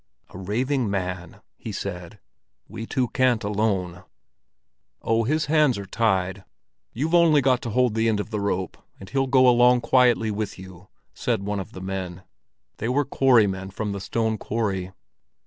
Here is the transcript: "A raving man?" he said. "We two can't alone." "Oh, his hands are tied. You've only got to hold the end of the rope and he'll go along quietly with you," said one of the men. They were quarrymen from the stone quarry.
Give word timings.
"A 0.31 0.37
raving 0.39 0.89
man?" 0.89 1.41
he 1.57 1.71
said. 1.71 2.17
"We 2.67 2.87
two 2.87 3.09
can't 3.09 3.43
alone." 3.43 4.01
"Oh, 5.03 5.25
his 5.25 5.45
hands 5.45 5.77
are 5.77 5.85
tied. 5.85 6.43
You've 6.91 7.13
only 7.13 7.39
got 7.39 7.61
to 7.61 7.69
hold 7.69 7.93
the 7.93 8.09
end 8.09 8.19
of 8.19 8.31
the 8.31 8.39
rope 8.39 8.77
and 8.99 9.07
he'll 9.11 9.27
go 9.27 9.47
along 9.47 9.81
quietly 9.81 10.31
with 10.31 10.57
you," 10.57 10.87
said 11.13 11.43
one 11.43 11.59
of 11.59 11.73
the 11.73 11.81
men. 11.81 12.23
They 12.77 12.89
were 12.89 13.05
quarrymen 13.05 13.69
from 13.69 13.91
the 13.91 14.01
stone 14.01 14.39
quarry. 14.39 14.91